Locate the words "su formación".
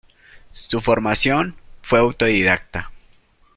0.53-1.53